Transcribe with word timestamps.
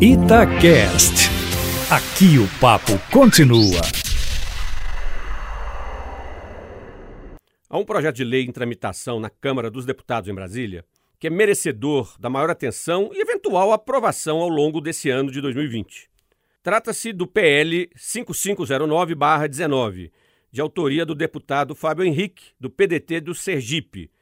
Itacast. 0.00 1.28
Aqui 1.90 2.38
o 2.38 2.46
papo 2.60 2.92
continua. 3.12 3.80
Há 7.68 7.76
um 7.76 7.84
projeto 7.84 8.14
de 8.14 8.22
lei 8.22 8.44
em 8.44 8.52
tramitação 8.52 9.18
na 9.18 9.28
Câmara 9.28 9.68
dos 9.68 9.84
Deputados 9.84 10.30
em 10.30 10.34
Brasília 10.34 10.84
que 11.18 11.26
é 11.26 11.30
merecedor 11.30 12.14
da 12.20 12.30
maior 12.30 12.48
atenção 12.48 13.10
e 13.12 13.20
eventual 13.20 13.72
aprovação 13.72 14.38
ao 14.38 14.48
longo 14.48 14.80
desse 14.80 15.10
ano 15.10 15.32
de 15.32 15.40
2020. 15.40 16.08
Trata-se 16.62 17.12
do 17.12 17.26
PL 17.26 17.90
5509-19, 17.96 20.12
de 20.52 20.60
autoria 20.60 21.04
do 21.04 21.16
deputado 21.16 21.74
Fábio 21.74 22.04
Henrique, 22.04 22.52
do 22.60 22.70
PDT 22.70 23.20
do 23.20 23.34
Sergipe, 23.34 24.12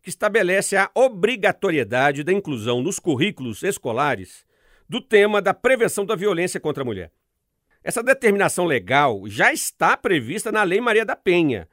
que 0.00 0.08
estabelece 0.08 0.76
a 0.76 0.88
obrigatoriedade 0.94 2.22
da 2.22 2.32
inclusão 2.32 2.80
nos 2.80 3.00
currículos 3.00 3.64
escolares 3.64 4.46
do 4.88 5.00
tema 5.00 5.42
da 5.42 5.52
prevenção 5.52 6.04
da 6.04 6.14
violência 6.14 6.60
contra 6.60 6.82
a 6.82 6.86
mulher. 6.86 7.10
Essa 7.82 8.02
determinação 8.02 8.64
legal 8.64 9.22
já 9.26 9.52
está 9.52 9.96
prevista 9.96 10.50
na 10.50 10.62
Lei 10.62 10.80
Maria 10.80 11.04
da 11.04 11.14
Penha. 11.14 11.68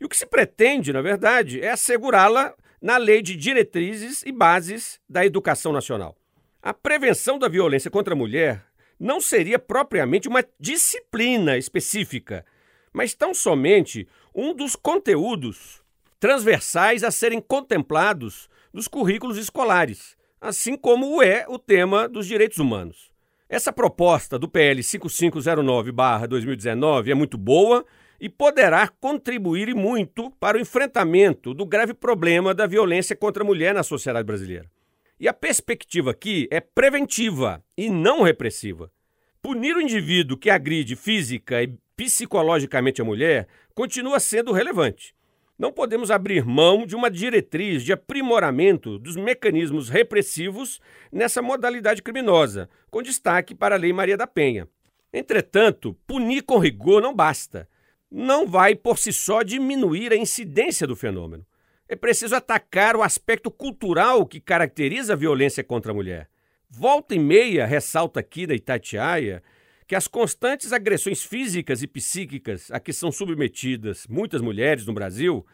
E 0.00 0.04
o 0.04 0.08
que 0.08 0.16
se 0.16 0.26
pretende, 0.26 0.92
na 0.92 1.02
verdade, 1.02 1.60
é 1.60 1.70
assegurá-la 1.70 2.54
na 2.80 2.96
Lei 2.96 3.20
de 3.20 3.36
Diretrizes 3.36 4.22
e 4.24 4.32
Bases 4.32 5.00
da 5.08 5.26
Educação 5.26 5.72
Nacional. 5.72 6.16
A 6.62 6.72
prevenção 6.72 7.38
da 7.38 7.48
violência 7.48 7.90
contra 7.90 8.14
a 8.14 8.16
mulher 8.16 8.64
não 8.98 9.20
seria 9.20 9.58
propriamente 9.58 10.28
uma 10.28 10.44
disciplina 10.58 11.56
específica, 11.56 12.44
mas 12.92 13.14
tão 13.14 13.32
somente 13.32 14.08
um 14.34 14.54
dos 14.54 14.74
conteúdos 14.74 15.82
transversais 16.18 17.04
a 17.04 17.10
serem 17.10 17.40
contemplados 17.40 18.48
nos 18.72 18.88
currículos 18.88 19.38
escolares, 19.38 20.16
assim 20.40 20.76
como 20.76 21.22
é 21.22 21.46
o 21.48 21.58
tema 21.58 22.08
dos 22.08 22.26
direitos 22.26 22.58
humanos. 22.58 23.10
Essa 23.48 23.72
proposta 23.72 24.36
do 24.38 24.48
PL 24.48 24.82
5509-2019 24.82 27.08
é 27.08 27.14
muito 27.14 27.38
boa 27.38 27.86
e 28.20 28.28
poderá 28.28 28.88
contribuir 28.88 29.74
muito 29.74 30.30
para 30.32 30.58
o 30.58 30.60
enfrentamento 30.60 31.54
do 31.54 31.64
grave 31.64 31.94
problema 31.94 32.52
da 32.52 32.66
violência 32.66 33.16
contra 33.16 33.42
a 33.42 33.46
mulher 33.46 33.72
na 33.74 33.82
sociedade 33.82 34.26
brasileira. 34.26 34.70
E 35.18 35.26
a 35.26 35.32
perspectiva 35.32 36.10
aqui 36.10 36.46
é 36.50 36.60
preventiva 36.60 37.64
e 37.76 37.88
não 37.90 38.22
repressiva. 38.22 38.92
Punir 39.40 39.74
o 39.76 39.80
indivíduo 39.80 40.36
que 40.36 40.50
agride 40.50 40.94
física 40.94 41.62
e 41.62 41.74
psicologicamente 41.96 43.00
a 43.00 43.04
mulher 43.04 43.48
continua 43.74 44.20
sendo 44.20 44.52
relevante 44.52 45.16
não 45.58 45.72
podemos 45.72 46.10
abrir 46.10 46.44
mão 46.44 46.86
de 46.86 46.94
uma 46.94 47.10
diretriz 47.10 47.82
de 47.82 47.92
aprimoramento 47.92 48.96
dos 48.98 49.16
mecanismos 49.16 49.88
repressivos 49.88 50.80
nessa 51.10 51.42
modalidade 51.42 52.00
criminosa, 52.00 52.68
com 52.90 53.02
destaque 53.02 53.54
para 53.54 53.74
a 53.74 53.78
Lei 53.78 53.92
Maria 53.92 54.16
da 54.16 54.26
Penha. 54.26 54.68
Entretanto, 55.12 55.96
punir 56.06 56.42
com 56.42 56.58
rigor 56.58 57.02
não 57.02 57.12
basta. 57.12 57.68
Não 58.10 58.46
vai 58.46 58.74
por 58.74 58.98
si 58.98 59.12
só 59.12 59.42
diminuir 59.42 60.12
a 60.12 60.16
incidência 60.16 60.86
do 60.86 60.94
fenômeno. 60.94 61.44
É 61.88 61.96
preciso 61.96 62.36
atacar 62.36 62.94
o 62.94 63.02
aspecto 63.02 63.50
cultural 63.50 64.24
que 64.26 64.40
caracteriza 64.40 65.14
a 65.14 65.16
violência 65.16 65.64
contra 65.64 65.90
a 65.90 65.94
mulher. 65.94 66.28
Volta 66.70 67.14
e 67.14 67.18
meia, 67.18 67.66
ressalta 67.66 68.20
aqui 68.20 68.46
da 68.46 68.54
Itatiaia, 68.54 69.42
que 69.88 69.96
as 69.96 70.06
constantes 70.06 70.70
agressões 70.70 71.24
físicas 71.24 71.82
e 71.82 71.86
psíquicas 71.86 72.70
a 72.70 72.78
que 72.78 72.92
são 72.92 73.10
submetidas 73.10 74.06
muitas 74.06 74.42
mulheres 74.42 74.84
no 74.84 74.92
Brasil 74.92 75.46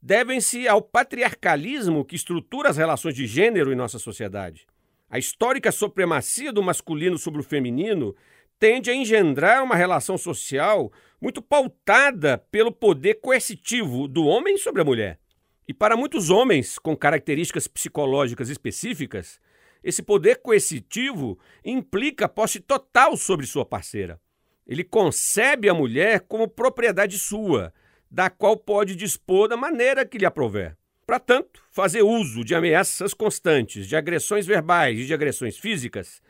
devem-se 0.00 0.68
ao 0.68 0.80
patriarcalismo 0.80 2.04
que 2.04 2.14
estrutura 2.14 2.70
as 2.70 2.76
relações 2.76 3.16
de 3.16 3.26
gênero 3.26 3.72
em 3.72 3.76
nossa 3.76 3.98
sociedade. 3.98 4.64
A 5.10 5.18
histórica 5.18 5.72
supremacia 5.72 6.52
do 6.52 6.62
masculino 6.62 7.18
sobre 7.18 7.40
o 7.40 7.44
feminino 7.44 8.14
tende 8.60 8.92
a 8.92 8.94
engendrar 8.94 9.64
uma 9.64 9.74
relação 9.74 10.16
social 10.16 10.92
muito 11.20 11.42
pautada 11.42 12.38
pelo 12.38 12.70
poder 12.70 13.14
coercitivo 13.14 14.06
do 14.06 14.24
homem 14.24 14.56
sobre 14.56 14.82
a 14.82 14.84
mulher. 14.84 15.18
E 15.66 15.74
para 15.74 15.96
muitos 15.96 16.30
homens 16.30 16.78
com 16.78 16.96
características 16.96 17.66
psicológicas 17.66 18.50
específicas, 18.50 19.40
esse 19.82 20.02
poder 20.02 20.36
coercitivo 20.42 21.38
implica 21.64 22.28
posse 22.28 22.60
total 22.60 23.16
sobre 23.16 23.46
sua 23.46 23.64
parceira. 23.64 24.20
Ele 24.66 24.84
concebe 24.84 25.68
a 25.68 25.74
mulher 25.74 26.20
como 26.20 26.48
propriedade 26.48 27.18
sua, 27.18 27.72
da 28.10 28.28
qual 28.28 28.56
pode 28.56 28.94
dispor 28.94 29.48
da 29.48 29.56
maneira 29.56 30.04
que 30.04 30.18
lhe 30.18 30.26
aprover. 30.26 30.76
Para 31.06 31.18
tanto, 31.18 31.62
fazer 31.70 32.02
uso 32.02 32.44
de 32.44 32.54
ameaças 32.54 33.12
constantes, 33.12 33.86
de 33.86 33.96
agressões 33.96 34.46
verbais 34.46 34.98
e 34.98 35.06
de 35.06 35.14
agressões 35.14 35.58
físicas 35.58 36.22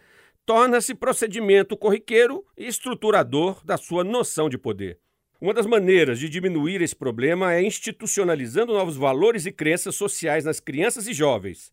torna-se 0.50 0.97
procedimento 0.97 1.77
corriqueiro 1.77 2.44
e 2.56 2.66
estruturador 2.66 3.65
da 3.65 3.77
sua 3.77 4.03
noção 4.03 4.49
de 4.49 4.59
poder. 4.59 4.99
Uma 5.41 5.55
das 5.55 5.65
maneiras 5.65 6.19
de 6.19 6.28
diminuir 6.28 6.83
esse 6.83 6.97
problema 6.97 7.55
é 7.55 7.62
institucionalizando 7.62 8.72
novos 8.72 8.97
valores 8.97 9.47
e 9.47 9.53
crenças 9.53 9.94
sociais 9.94 10.44
nas 10.44 10.59
crianças 10.59 11.06
e 11.06 11.12
jovens, 11.15 11.72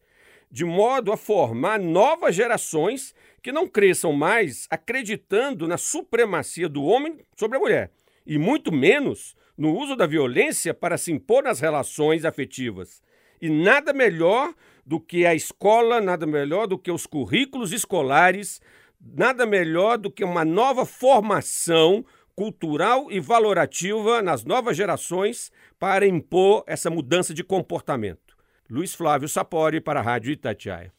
de 0.50 0.66
modo 0.66 1.12
a 1.12 1.18
formar 1.18 1.80
novas 1.80 2.36
gerações 2.36 3.14
que 3.42 3.52
não 3.52 3.68
cresçam 3.68 4.14
mais 4.14 4.68
acreditando 4.70 5.68
na 5.68 5.78
supremacia 5.78 6.68
do 6.68 6.84
homem 6.84 7.20
sobre 7.36 7.58
a 7.58 7.60
mulher, 7.60 7.92
e 8.26 8.38
muito 8.38 8.72
menos 8.72 9.36
no 9.58 9.76
uso 9.76 9.96
da 9.96 10.06
violência 10.06 10.74
para 10.74 10.98
se 10.98 11.12
impor 11.12 11.44
nas 11.44 11.60
relações 11.60 12.26
afetivas. 12.26 13.02
E 13.42 13.50
nada 13.50 13.94
melhor 13.94 14.54
do 14.86 15.00
que 15.00 15.26
a 15.26 15.36
escola, 15.36 16.00
nada 16.00 16.26
melhor 16.26 16.68
do 16.68 16.78
que 16.78 16.92
os 16.92 17.06
currículos 17.06 17.72
escolares, 17.72 18.62
nada 19.00 19.46
melhor 19.46 19.98
do 19.98 20.12
que 20.12 20.24
uma 20.24 20.46
nova 20.46 20.86
formação 20.86 22.06
cultural 22.36 23.12
e 23.12 23.20
valorativa 23.20 24.22
nas 24.22 24.46
novas 24.46 24.78
gerações 24.78 25.52
para 25.80 26.08
impor 26.08 26.64
essa 26.68 26.90
mudança 26.90 27.34
de 27.34 27.44
comportamento. 27.44 28.27
Luiz 28.70 28.94
Flávio 28.94 29.30
Sapori 29.30 29.80
para 29.80 30.02
a 30.02 30.04
Rádio 30.04 30.30
Itatiaia. 30.30 30.97